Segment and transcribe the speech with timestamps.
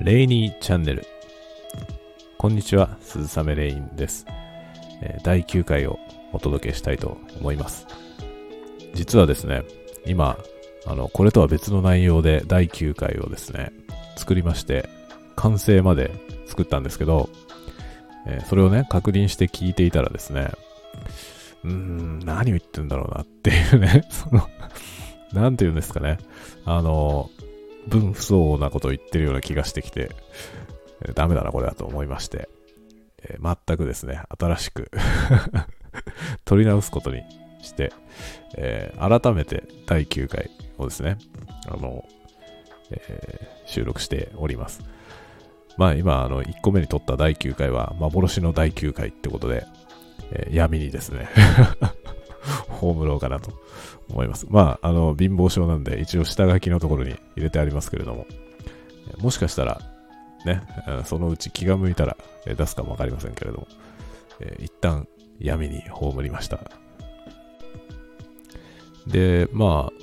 [0.00, 1.04] レイニーチャンネル。
[2.38, 4.24] こんにちは、鈴雨レインです。
[5.02, 5.98] え第9回を
[6.32, 7.86] お届けしたいと思います。
[8.94, 9.62] 実はですね、
[10.06, 10.38] 今、
[10.86, 13.72] あの、これとは別の内容で第9回をですね、
[14.16, 14.88] 作りまして、
[15.36, 16.10] 完成まで
[16.46, 17.28] 作ったんですけど、
[18.26, 20.50] えそれをね、確認して聞いていたらですね、
[21.62, 24.48] うーん、何を言ってんだろうなっていうね、その、
[25.34, 26.16] なんて言うんですかね、
[26.64, 27.28] あの、
[27.88, 30.10] 分不相応なことを言ってるような気がしてきて、
[31.02, 32.48] えーダメだな、これだと思いまして、
[33.22, 34.90] えー全くですね、新しく
[36.44, 37.22] 取り直すことに
[37.62, 37.92] して、
[38.56, 41.18] えー改めて第9回をですね、
[41.66, 42.04] あの、
[42.90, 44.82] えー収録しております。
[45.76, 49.64] まあ今、あの、1個目に撮った第9回は、幻の第9回ってことで、
[50.32, 51.28] えー闇にですね、
[52.80, 53.52] 葬ろうかなと
[54.10, 54.46] 思います。
[54.48, 58.26] まあ、あの、貧乏症なんで、一応下書きのところに入れてありますけれども、
[59.18, 59.80] もしかしたら、
[60.44, 60.62] ね、
[61.04, 63.66] そのうち気が向いたら、出すかもわかりませんけれども、
[64.40, 65.06] え一旦
[65.38, 66.60] 闇に葬りました。
[69.06, 70.00] で、まあ、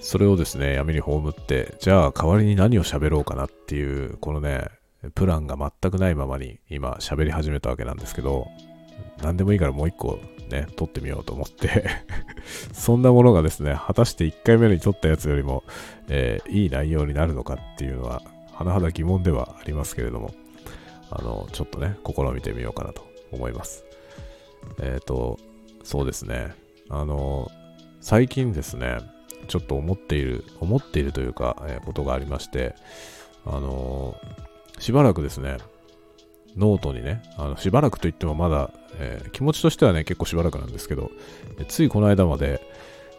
[0.00, 4.68] それをですね、闇に葬って、じゃあ代わりに何を喋ろうかなっていう、このね、
[5.14, 8.48] プランが全くないままに今喋り始めたわけなんですけど、
[9.22, 10.18] 何でもいいからもう一個
[10.48, 11.84] ね、撮ってみようと思って
[12.72, 15.64] そんなものがですね、果たして1回目に撮ったやつよりも、
[16.08, 20.34] えーいい内容になるのかっていうのは、甚だ疑問ではありますけれども、
[21.10, 23.84] あの、ちょっとね、試みてみようかなと思います。
[24.80, 25.38] えっ、と、
[25.84, 26.54] そうですね、
[26.88, 27.50] あの、
[28.00, 28.98] 最近ですね、
[29.46, 32.74] ちょっと思っている、思っているというか、えーことがありまして、
[33.46, 34.14] あの
[34.78, 35.56] しばらくですね、
[36.58, 41.10] ノートにね、あのしばらくといってもまだ、えー気持ちとしてはね、結構しばらくなんですけど、
[41.68, 42.60] ついこの間まで、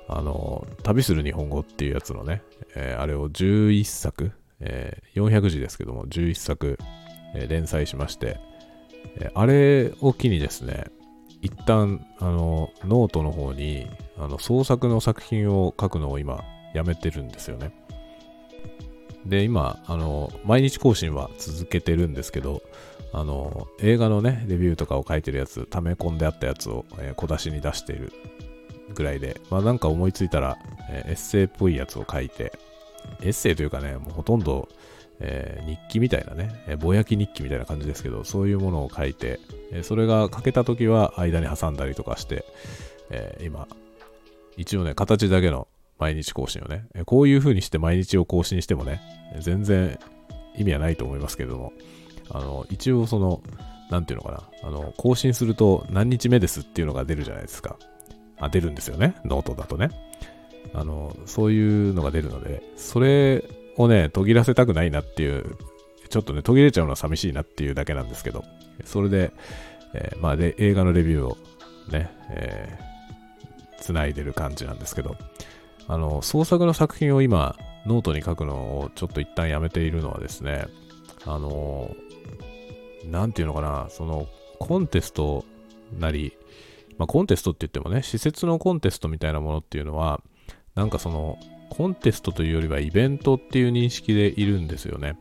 [0.07, 2.41] あの旅する日本語っていうやつのね、
[2.75, 6.77] えーあれを11作、えー400字ですけども、11作、
[7.35, 8.39] え連載しまして、
[9.19, 10.85] えあれを機にですね、
[11.41, 13.87] 一旦、あの、ノートの方に、
[14.17, 16.43] あの、創作の作品を書くのを今、
[16.73, 17.71] やめてるんですよね。
[19.25, 22.61] で、今、あの、毎日更新は続けてるんですけど、
[23.11, 28.13] あの、映画のね、レビューとかを書いてるやつ、溜め込んであったやつを、えー小出しに出している
[28.93, 30.57] ぐらいで、まあなんか思いついたら、
[30.89, 32.53] えーエッセイっぽいやつを書いて、
[33.21, 34.69] エッセイというかね、もうほとんど、
[35.19, 39.39] えー日記みたいなね、えーぼやき日記みたいな感じですけど、そういうものを書いて、
[39.71, 42.45] えーそれが書けた時は間に挟んだりとかして、
[43.09, 43.67] えー今、
[44.55, 49.01] 一応ね、形だけの毎日更新をね、えーこういう風にして毎日を更新してもね、
[49.39, 49.97] 全然
[50.55, 51.73] 意味はないと思いますけれども、
[52.31, 53.41] あの、一応その、
[53.89, 57.77] なんていうのかな、あの、更新すると何日目ですっていうのが出るじゃないですか。
[58.39, 59.89] あ、出るんですよね、ノートだとね。
[60.73, 63.43] あの、そういうのが出るので、それ
[63.77, 65.57] をね、途切らせたくないなっていう、
[66.09, 68.43] ちょっとね、途切れちゃうのは寂しいなっていうだけなんですけど、
[68.85, 69.31] それで、
[69.93, 71.37] えーまあで、映画のレビューを
[71.91, 75.15] ね、えー、繋いでる感じなんですけど、
[75.87, 80.67] あの、創作の作品を今、ノートに書くのをちょっと一旦やめているのはですね、
[81.25, 81.95] あの、
[83.05, 84.27] なんていうのかな、その、
[84.59, 85.45] コンテスト
[85.97, 86.33] なり、
[86.97, 90.21] まあ、コンテストって言ってもね、私設のコンテストみたいなものっていうのは、
[90.75, 91.37] なんかその、
[91.69, 95.17] コンテストというよりはイベントっていう認識でいるんですよね。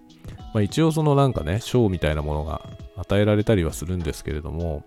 [0.54, 4.84] まあ、一応そのなんかね、賞みたいなものが与えられたりはするんですけれども、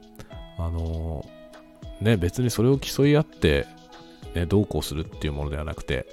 [0.57, 1.25] あの
[2.01, 3.67] ね、別にそれを競い合って、
[4.35, 6.05] ね、どうこうするっていうものではなくて、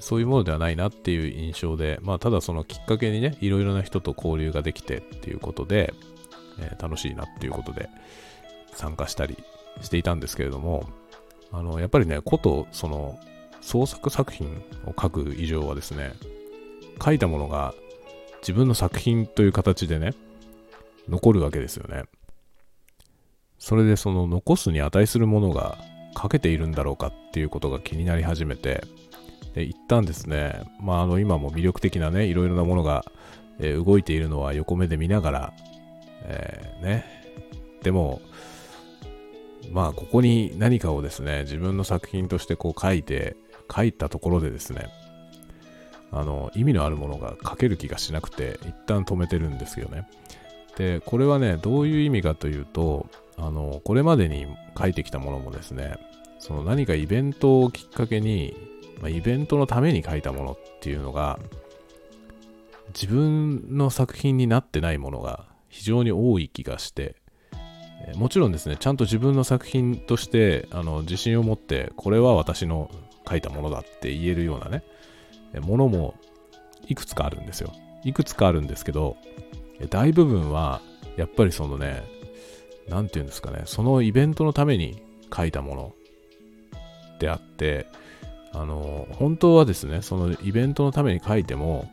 [0.00, 5.92] そういうものではないなっていう印象で、まあ、ただそのきっかけにね、いろいろな人と交流ができてっていうことで、
[6.58, 7.88] えー楽しいなっていうことで
[8.72, 9.36] 参加したり
[9.82, 10.88] していたんですけれども、
[11.52, 13.18] あの、やっぱりね、こと、その、
[13.60, 16.12] 創作作品を書く以上はですね、
[17.02, 17.74] 書いたものが
[18.40, 20.14] 自分の作品という形でね、
[21.08, 22.04] 残るわけですよね。
[23.58, 25.78] それでその残すに値するものが
[26.20, 28.82] 書けているんだろうかっていうことが気になり始めて、
[29.54, 33.04] で一旦ですね、まあ、あの今も魅力的なね、いろいろなものが、
[33.58, 35.52] えー動いているのは横目で見ながら、
[36.24, 37.04] えーね、
[37.82, 38.20] でも、
[39.72, 43.36] まあ、ここに何かをですね、自分の作品としてこう書いて、
[43.74, 44.88] 書いたところでですね、
[46.12, 50.08] あの、意味のあるものが書ける気がしなくて、一旦止めてるんですよね。
[50.76, 53.06] で、これはね、どういう意味かというと、
[53.36, 54.46] あの、これまでに
[54.78, 55.96] 書いてきたものもですね、
[56.38, 58.56] その何かイベントをきっかけに、
[59.00, 61.38] まあ、イベントのために書いたものっていうのが、
[62.88, 67.16] 自分の作品になってないものが非常に多い気がして、
[68.16, 72.90] もちろんですね、ちゃんと自分の作品としてあの自信を持って、これは私の
[73.28, 74.82] 書いたものだって言えるようなね、
[75.60, 76.14] ものも
[76.88, 77.72] いくつかあるんですよ。
[78.04, 79.16] いくつかあるんですけど、
[79.90, 80.80] 大部分は、
[81.16, 82.02] やっぱりそのね、
[82.88, 85.02] なんていうんですかね、そのイベントのために
[85.34, 85.94] 書いたもの
[87.18, 87.86] であって、
[88.52, 91.90] あの、本当はですね、そのイベントのために書いても、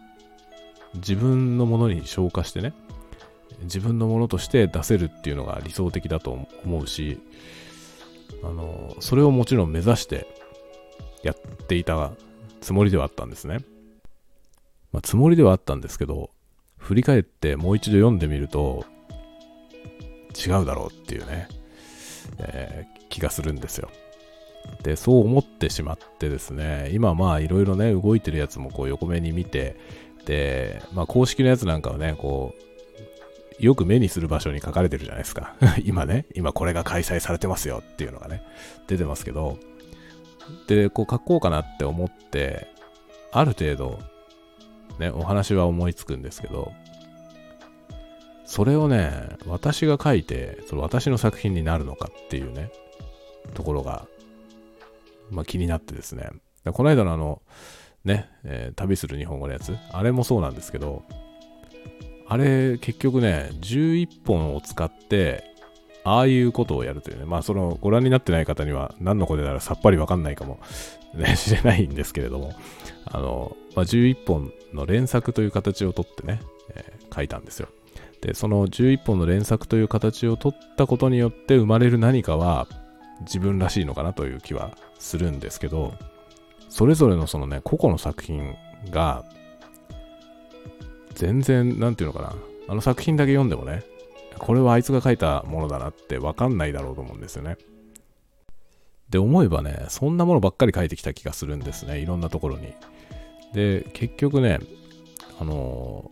[0.95, 2.73] 自分のものに消化してね、
[3.61, 7.19] 自分のものとして出せるっていうのが理想的だと思うし、
[8.43, 10.27] あの、それをもちろん目指して
[11.23, 11.35] やっ
[11.67, 12.11] ていた
[12.61, 13.59] つもりではあったんですね。
[14.91, 16.31] まあ、つもりではあったんですけど、
[16.77, 18.85] 振り返ってもう一度読んでみると、
[20.35, 21.47] 違うだろうっていうね、
[22.39, 23.89] えー、気がするんですよ。
[24.83, 29.75] で、そう思ってしまってですね、今まあいろいろね、動いてるやつもこう横目に見て、
[30.25, 32.53] で、まあ公式のやつなんかはね、こ
[33.59, 35.55] う、よく目にする場所に書かれてるじゃないですか。
[35.83, 38.43] 今ね、今これが開催されてますよっていうのがね、
[38.87, 39.57] 出てますけど、
[40.67, 42.67] で、こう書こうかなって思って、
[43.31, 43.99] ある程度、
[44.99, 46.71] ね、お話は思いつくんですけど、
[48.45, 49.11] それをね、
[49.45, 52.71] 私が書いて、その私の作品になるのかっていうね、
[53.53, 54.07] ところが、
[55.29, 56.29] まあ気になってですね。
[56.73, 57.41] この間のあの、
[58.03, 61.03] ね、えー、旅する日本語のやつ、あれもそうなんですけど、
[62.27, 65.43] あれ結局ね、11本を使って、
[66.03, 70.59] ああいうことをやるというね、まあそのご覧になってない方には何のことならさっぱりわかんないかも、
[71.13, 72.53] ね、 しれないんですけれども、
[73.05, 76.41] あの、まあ、11本の連作という形をとってね、
[76.75, 77.67] えー、書いたんですよ。
[78.21, 82.67] で、その11本の連作という形をとったことによって生まれる何かは
[83.21, 85.93] 自分らしいのかなという気はするんですけど、
[86.69, 88.55] それぞれのそのね、個々の作品
[88.89, 89.25] が、
[91.15, 92.35] 全然、なんていうのかな、
[92.67, 93.83] あの作品だけ読んでもね、
[94.37, 97.57] これはあいつが書いたものだなってわかんないだろうと思うんですよね。
[99.09, 102.73] で、思えばね、そんなものばっかり書いてきた気がするんですね、いろんなところに。
[103.53, 104.59] で、結局ね、
[105.39, 106.09] あの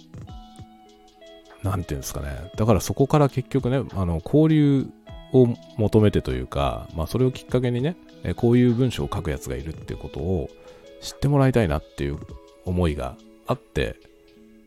[1.61, 4.87] ー、なんていうんですかね、だからそこから結局ね、あの、交流
[5.33, 7.95] を求めてというか、まあ、それをきっかけにね、
[8.35, 10.49] こういう文章を書くやつがいるっていうことを
[11.01, 12.17] 知ってもらいたいなっていう
[12.65, 13.15] 思いが
[13.47, 13.97] あって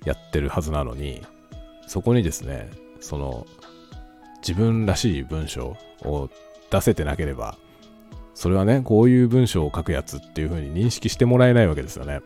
[0.05, 1.23] やってるはずなのに、
[1.87, 2.71] そこにですね、
[3.01, 3.47] その
[4.41, 6.29] 自分らしい文章を
[6.71, 7.57] 出せてなければ、
[8.35, 12.21] それはね、こういう文章を書くやつっていう風に認識してもらえないわけですよね。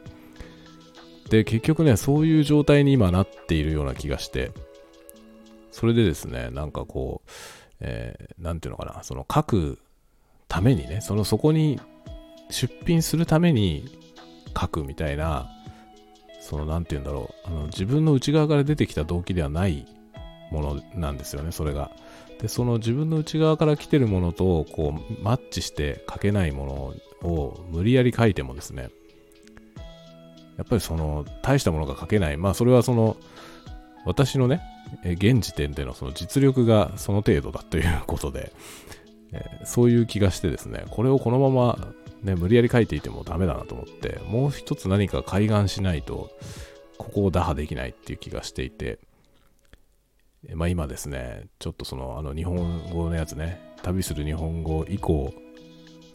[1.30, 4.52] で、結局ね、そういう状態に今なっているような気がして、
[5.70, 7.30] それでですね、なんかこう、
[7.84, 9.78] えー、なんていうのかな、その書く
[10.48, 11.80] ためにね、そのそこに
[12.48, 13.98] 出品するために
[14.58, 15.50] 書くみたいな、
[16.40, 19.86] そのなんていうんだろう、あの自分の内側から出てきた動機ではない
[20.52, 21.90] ものなんですよね、それが。
[22.40, 28.90] で、その自分の内側から来てるものと、こう、マッチして書けないものを無理やり書いてもですね、
[30.56, 32.36] やっぱりその、大したものが書けない。
[32.36, 33.16] まあ、それはその、
[34.04, 34.60] 私のね、
[35.04, 38.52] 現時点でのその実力がその程度だということで、
[39.64, 41.78] そういう気がしてですね、これをこのまま、
[42.22, 46.30] ね、無理やり書いていてもダメだなと思って、もう一つ何か開眼しないと、
[46.98, 48.98] ここを打破できないっていう気がしていて、
[50.54, 55.32] まあ今ですね、ちょっとその、あの日本語のやつね、旅する日本語以降、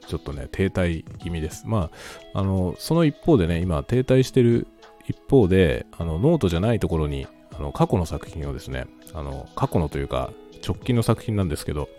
[0.07, 1.63] ちょっとね、停滞気味です。
[1.67, 1.89] ま
[2.33, 4.67] あ、あの、その一方でね、今停滞してる
[5.07, 10.31] 一方で、あの、ノートじゃないところに、あの、過去の作品をですね、あの、過去のというか、
[10.65, 11.89] 直近の作品なんですけど、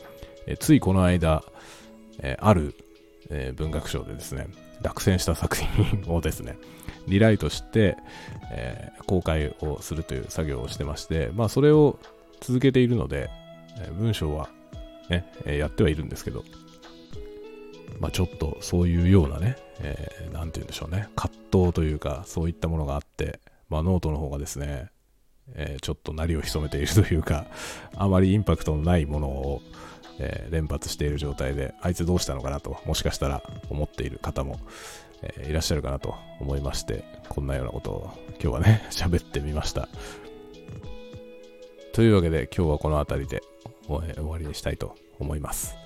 [0.46, 1.44] えついこの間、
[2.20, 2.74] えある、
[3.30, 4.48] え文学賞でですね、
[4.82, 6.58] 落選した作品をですね、
[7.06, 7.96] リライトして、
[8.50, 11.98] えー、公開をするという作業をしてまして、まあそれを
[12.40, 13.30] 続けているので、
[13.80, 14.48] え文章は
[15.08, 16.44] ね、えやってはいるんですけど、
[17.98, 24.90] まあちょっとそういうようなね、えー、て言うんでしょうね、葛藤というか、そういったものがあって、まあノートの方がですね、
[25.54, 27.46] えー、ちょっと鳴りを潜めているというか、
[27.96, 29.62] あまりインパクトのないものを、
[30.18, 34.58] えー、連発している状態で、あいつどうしたのかなと、もしかしたら思っている方も、
[35.22, 39.88] えー、いらっしゃるかなと思いまして、こんなようなことを今日はね、 喋ってみました。
[41.92, 43.42] というわけで今日はこの辺りで
[43.88, 45.76] 終わりにしたいと思います。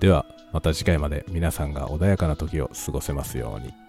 [0.00, 3.81] では、また次回まで皆さんが穏やかな時を過ごせますように。